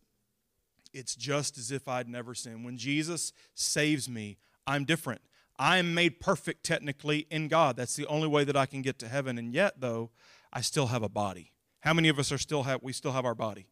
[0.94, 2.64] It's just as if I'd never sinned.
[2.64, 5.22] When Jesus saves me, I'm different.
[5.58, 7.76] I am made perfect technically in God.
[7.76, 9.40] That's the only way that I can get to heaven.
[9.40, 10.12] And yet, though,
[10.52, 11.52] I still have a body.
[11.80, 13.66] How many of us are still have we still have our body?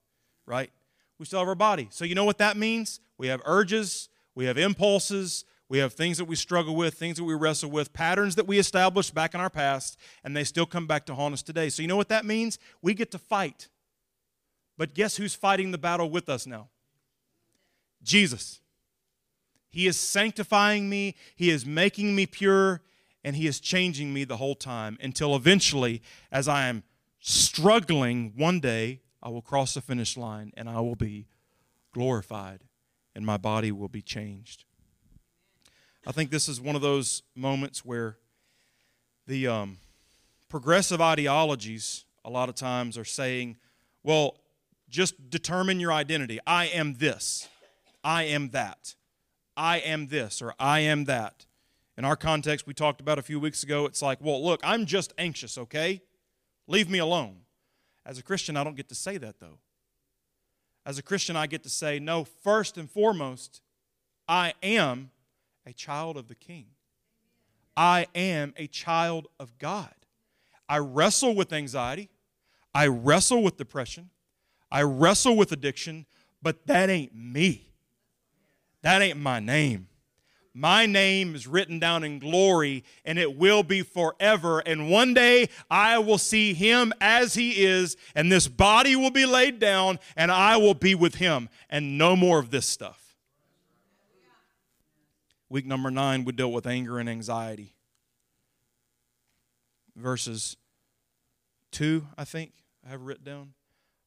[0.52, 0.70] Right?
[1.18, 1.88] We still have our body.
[1.92, 3.00] So you know what that means?
[3.18, 7.24] We have urges, we have impulses, we have things that we struggle with, things that
[7.24, 10.88] we wrestle with, patterns that we established back in our past, and they still come
[10.88, 11.70] back to haunt us today.
[11.70, 12.60] So you know what that means?
[12.82, 13.70] We get to fight.
[14.78, 16.68] But guess who's fighting the battle with us now?
[18.04, 18.60] Jesus.
[19.70, 22.82] He is sanctifying me, He is making me pure,
[23.24, 26.84] and He is changing me the whole time until eventually, as I am
[27.22, 31.28] struggling one day I will cross the finish line and I will be
[31.94, 32.64] glorified
[33.16, 34.66] and my body will be changed.
[36.06, 38.18] I think this is one of those moments where
[39.28, 39.78] the um,
[40.50, 43.58] progressive ideologies, a lot of times, are saying,
[44.04, 44.38] well,
[44.90, 46.40] just determine your identity.
[46.48, 47.48] I am this.
[48.04, 48.96] I am that.
[49.56, 51.46] I am this or I am that.
[51.98, 54.86] In our context, we talked about a few weeks ago, it's like, well, look, I'm
[54.86, 56.02] just anxious, okay?
[56.68, 57.42] Leave me alone.
[58.06, 59.60] As a Christian, I don't get to say that though.
[60.86, 63.62] As a Christian, I get to say, no, first and foremost,
[64.28, 65.12] I am
[65.66, 66.66] a child of the King.
[67.78, 69.94] I am a child of God.
[70.68, 72.10] I wrestle with anxiety.
[72.74, 74.10] I wrestle with depression.
[74.72, 76.06] I wrestle with addiction,
[76.42, 77.68] but that ain't me.
[78.82, 79.88] That ain't my name.
[80.54, 84.60] My name is written down in glory and it will be forever.
[84.60, 89.26] And one day I will see him as he is, and this body will be
[89.26, 93.16] laid down, and I will be with him, and no more of this stuff.
[95.48, 97.74] Week number nine, we dealt with anger and anxiety.
[99.96, 100.58] Verses
[101.72, 102.52] two, I think,
[102.86, 103.54] I have written down.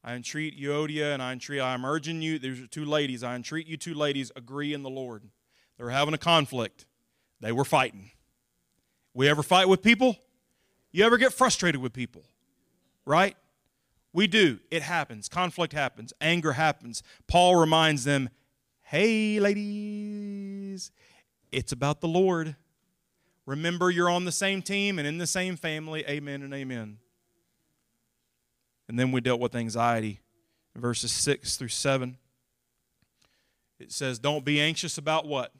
[0.03, 3.65] I entreat Euodia and I entreat, I am urging you, there's two ladies, I entreat
[3.65, 5.23] you two ladies, agree in the Lord.
[5.77, 6.85] They were having a conflict.
[7.41, 8.11] They were fighting.
[9.13, 10.17] We ever fight with people?
[10.91, 12.23] You ever get frustrated with people?
[13.05, 13.35] Right?
[14.13, 14.59] We do.
[14.71, 15.27] It happens.
[15.27, 16.13] Conflict happens.
[16.21, 17.03] Anger happens.
[17.27, 18.29] Paul reminds them
[18.81, 20.91] hey, ladies,
[21.51, 22.55] it's about the Lord.
[23.47, 26.05] Remember, you're on the same team and in the same family.
[26.07, 26.99] Amen and amen.
[28.87, 30.19] And then we dealt with anxiety
[30.75, 32.17] verses 6 through 7.
[33.79, 35.51] It says, Don't be anxious about what?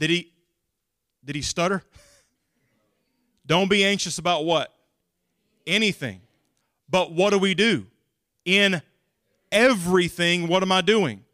[0.00, 0.32] Did he
[1.24, 1.84] Did he stutter?
[3.46, 4.74] Don't be anxious about what?
[5.66, 6.20] Anything.
[6.88, 7.86] But what do we do?
[8.44, 8.82] In
[9.52, 11.24] everything, what am I doing?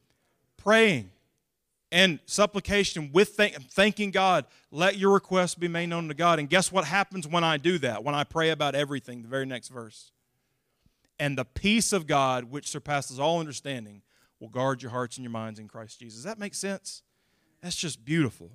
[0.57, 1.11] Praying
[1.93, 4.45] and supplication with thank- thanking God.
[4.71, 6.39] Let your requests be made known to God.
[6.39, 8.03] And guess what happens when I do that?
[8.03, 10.11] When I pray about everything, the very next verse.
[11.19, 14.03] And the peace of God, which surpasses all understanding,
[14.41, 16.19] will guard your hearts and your minds in Christ Jesus.
[16.19, 17.03] Does that make sense?
[17.67, 18.53] That's just beautiful.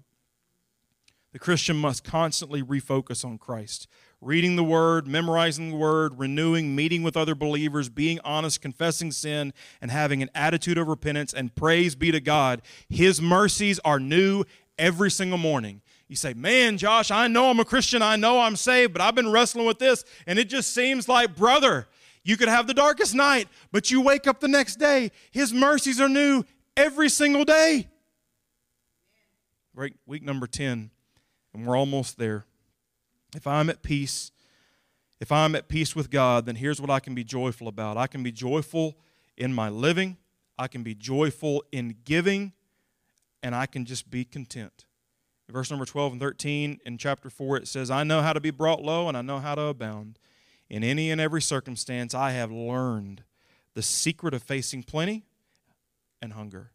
[1.33, 3.89] The Christian must constantly refocus on Christ.
[4.21, 9.51] Reading the Word, memorizing the Word, renewing, meeting with other believers, being honest, confessing sin,
[9.81, 11.33] and having an attitude of repentance.
[11.33, 14.45] And praise be to God, His mercies are new
[14.79, 15.81] every single morning.
[16.07, 18.01] You say, Man, Josh, I know I'm a Christian.
[18.01, 20.05] I know I'm saved, but I've been wrestling with this.
[20.25, 21.89] And it just seems like, brother,
[22.23, 25.11] you could have the darkest night, but you wake up the next day.
[25.31, 26.45] His mercies are new
[26.77, 27.89] every single day.
[30.05, 30.91] Week number 10
[31.53, 32.45] and we're almost there.
[33.35, 34.31] If I'm at peace,
[35.19, 37.97] if I'm at peace with God, then here's what I can be joyful about.
[37.97, 38.97] I can be joyful
[39.37, 40.17] in my living,
[40.57, 42.53] I can be joyful in giving,
[43.41, 44.85] and I can just be content.
[45.49, 48.51] Verse number 12 and 13 in chapter 4, it says, I know how to be
[48.51, 50.17] brought low and I know how to abound.
[50.69, 53.23] In any and every circumstance, I have learned
[53.73, 55.25] the secret of facing plenty
[56.21, 56.71] and hunger,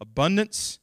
[0.00, 0.78] abundance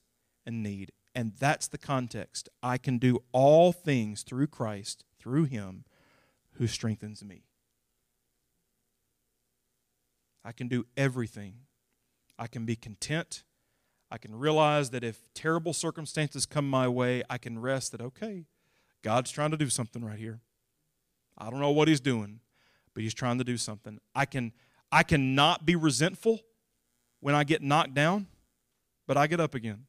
[0.45, 0.91] and need.
[1.15, 2.49] And that's the context.
[2.61, 5.85] I can do all things through Christ, through Him
[6.55, 7.43] who strengthens me.
[10.43, 11.55] I can do everything.
[12.37, 13.43] I can be content.
[14.11, 18.45] I can realize that if terrible circumstances come my way, I can rest that, okay,
[19.01, 20.41] God's trying to do something right here.
[21.37, 22.41] I don't know what He's doing,
[22.93, 23.99] but He's trying to do something.
[24.13, 24.51] I can,
[24.91, 26.41] I cannot be resentful
[27.21, 28.27] when I get knocked down,
[29.07, 29.85] but I get up again.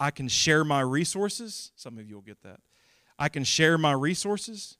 [0.00, 1.72] I can share my resources.
[1.76, 2.60] Some of you will get that.
[3.18, 4.76] I can share my resources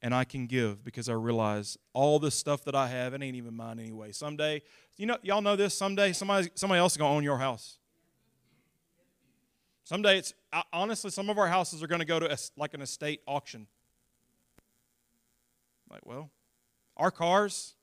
[0.00, 3.36] and I can give because I realize all the stuff that I have, it ain't
[3.36, 4.12] even mine anyway.
[4.12, 4.62] Someday,
[4.96, 7.78] you know, y'all know this, someday somebody, somebody else is going to own your house.
[9.84, 10.32] Someday it's,
[10.72, 13.66] honestly, some of our houses are going to go to a, like an estate auction.
[15.90, 16.30] Like, well,
[16.96, 17.74] our cars,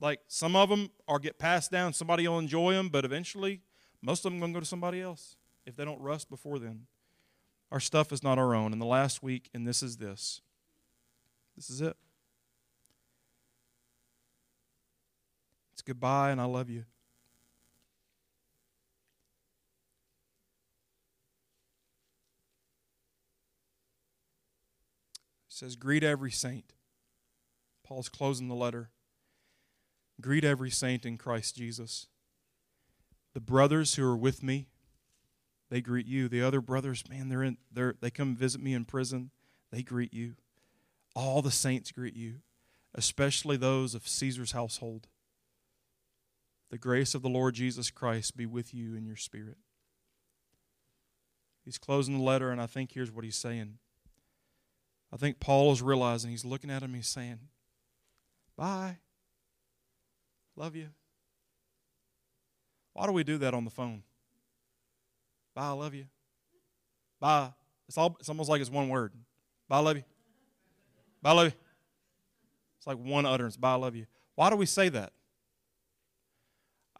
[0.00, 3.62] like some of them are get passed down, somebody will enjoy them, but eventually
[4.00, 5.36] most of them going to go to somebody else
[5.68, 6.86] if they don't rust before then.
[7.70, 8.72] Our stuff is not our own.
[8.72, 10.40] And the last week, and this is this
[11.56, 11.96] this is it.
[15.74, 16.80] It's goodbye, and I love you.
[16.80, 16.86] It
[25.48, 26.72] says, Greet every saint.
[27.84, 28.90] Paul's closing the letter.
[30.20, 32.06] Greet every saint in Christ Jesus.
[33.34, 34.68] The brothers who are with me,
[35.70, 36.28] they greet you.
[36.28, 39.30] The other brothers, man, they're in they're they come visit me in prison.
[39.70, 40.34] They greet you.
[41.14, 42.36] All the saints greet you,
[42.94, 45.08] especially those of Caesar's household.
[46.70, 49.56] The grace of the Lord Jesus Christ be with you in your spirit.
[51.64, 53.78] He's closing the letter, and I think here's what he's saying.
[55.12, 57.40] I think Paul is realizing he's looking at him, he's saying,
[58.56, 58.98] Bye.
[60.56, 60.88] Love you.
[62.92, 64.02] Why do we do that on the phone?
[65.58, 66.04] Bye, I love you.
[67.18, 67.50] Bye.
[67.88, 69.12] It's all it's almost like it's one word.
[69.68, 70.04] Bye, I love you.
[71.20, 71.52] Bye, I love you.
[72.76, 73.56] It's like one utterance.
[73.56, 74.06] Bye, I love you.
[74.36, 75.12] Why do we say that?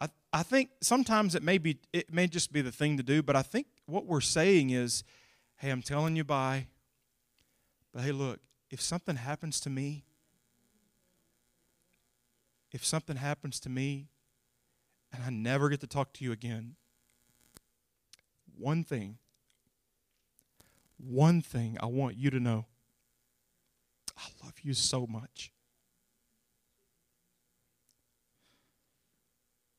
[0.01, 3.23] I I think sometimes it may be it may just be the thing to do,
[3.23, 5.05] but I think what we're saying is,
[5.55, 6.67] hey, I'm telling you bye.
[7.93, 10.03] But hey, look, if something happens to me,
[12.73, 14.09] if something happens to me
[15.13, 16.75] and I never get to talk to you again,
[18.59, 19.17] one thing,
[20.97, 22.65] one thing I want you to know
[24.19, 25.53] I love you so much.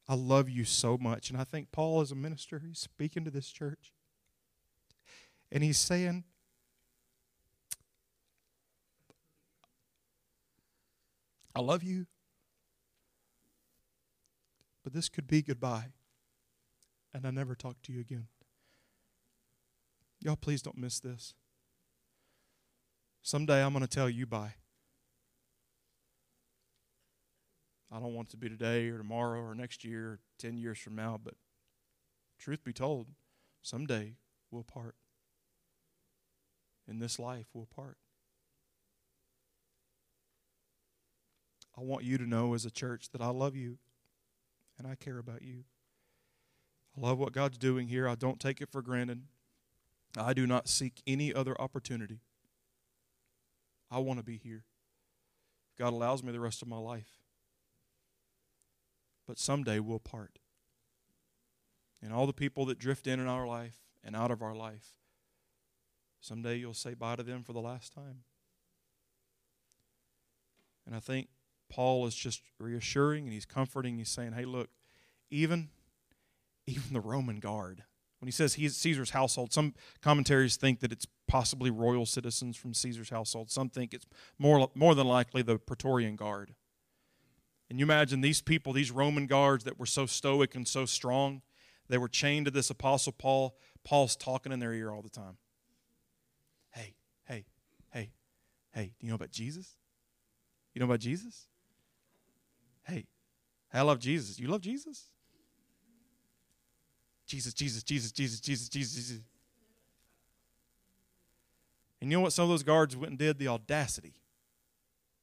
[0.09, 1.31] I love you so much.
[1.31, 3.93] And I think Paul, as a minister, he's speaking to this church.
[5.53, 6.24] And he's saying,
[11.55, 12.07] I love you,
[14.83, 15.89] but this could be goodbye.
[17.12, 18.28] And I never talk to you again.
[20.23, 21.35] Y'all, please don't miss this.
[23.23, 24.55] Someday I'm going to tell you bye.
[27.93, 30.79] I don't want it to be today or tomorrow or next year or 10 years
[30.79, 31.35] from now, but
[32.39, 33.09] truth be told,
[33.62, 34.14] someday
[34.51, 34.95] we'll part.
[36.87, 37.97] In this life, we'll part.
[41.77, 43.79] I want you to know as a church that I love you
[44.79, 45.64] and I care about you.
[46.97, 48.09] I love what God's doing here.
[48.09, 49.23] I don't take it for granted.
[50.17, 52.21] I do not seek any other opportunity.
[53.91, 54.65] I want to be here.
[55.79, 57.23] God allows me the rest of my life.
[59.27, 60.39] But someday we'll part.
[62.03, 64.95] And all the people that drift in in our life and out of our life,
[66.21, 68.25] someday you'll say bye to them for the last time.
[70.87, 71.29] And I think
[71.69, 73.99] Paul is just reassuring and he's comforting.
[73.99, 74.71] He's saying, hey, look,
[75.31, 75.69] even,
[76.67, 77.85] even the Roman guard,
[78.21, 82.75] when he says he's Caesar's household, some commentaries think that it's possibly royal citizens from
[82.75, 83.51] Caesar's household.
[83.51, 84.07] Some think it's
[84.39, 86.55] more, more than likely the Praetorian Guard.
[87.71, 91.41] And you imagine these people, these Roman guards that were so stoic and so strong,
[91.89, 93.57] they were chained to this apostle Paul.
[93.85, 95.39] Paul's talking in their ear all the time.
[96.73, 96.95] Hey,
[97.25, 97.47] hey,
[97.91, 98.11] hey,
[98.73, 99.77] hey, do you know about Jesus?
[100.75, 101.47] You know about Jesus?
[102.85, 103.07] Hey,
[103.73, 104.39] I love Jesus.
[104.39, 105.11] You love Jesus?
[107.31, 109.22] Jesus, Jesus, Jesus, Jesus, Jesus, Jesus, Jesus.
[112.01, 113.39] And you know what some of those guards went and did?
[113.39, 114.14] The audacity.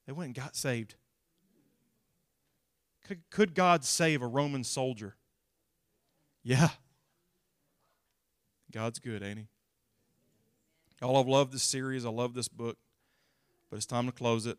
[0.06, 0.96] They went and got saved.
[3.06, 5.18] Could, could God save a Roman soldier?
[6.44, 6.70] Yeah.
[8.72, 9.48] God's good, ain't He?
[11.02, 12.06] Y'all, I've loved this series.
[12.06, 12.78] I love this book.
[13.70, 14.58] But it's time to close it.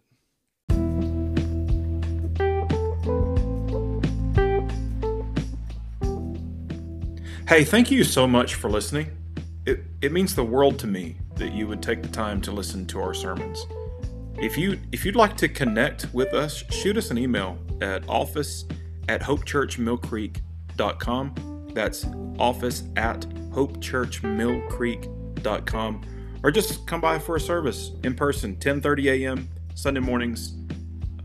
[7.48, 9.10] Hey, thank you so much for listening.
[9.64, 12.84] It, it means the world to me that you would take the time to listen
[12.88, 13.66] to our sermons.
[14.36, 18.66] If you if you'd like to connect with us, shoot us an email at office
[19.08, 21.70] at hopechurchmillcreek.com.
[21.72, 22.06] That's
[22.38, 26.02] office at hopechurchmillcreek.com.
[26.42, 29.48] Or just come by for a service in person, 10:30 a.m.
[29.74, 30.52] Sunday mornings.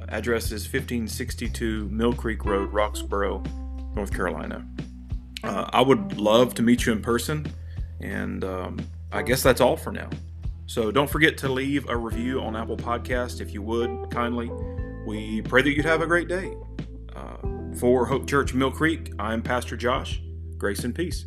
[0.07, 3.45] Address is 1562 Mill Creek Road, Roxboro,
[3.93, 4.65] North Carolina.
[5.43, 7.45] Uh, I would love to meet you in person,
[7.99, 8.79] and um,
[9.11, 10.09] I guess that's all for now.
[10.65, 14.49] So don't forget to leave a review on Apple Podcast if you would kindly.
[15.05, 16.55] We pray that you'd have a great day.
[17.15, 17.35] Uh,
[17.75, 20.21] for Hope Church Mill Creek, I'm Pastor Josh.
[20.57, 21.25] Grace and peace.